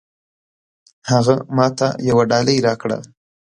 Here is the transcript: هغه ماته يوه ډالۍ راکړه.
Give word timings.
هغه 1.11 1.35
ماته 1.57 1.87
يوه 2.09 2.23
ډالۍ 2.29 2.57
راکړه. 2.67 2.97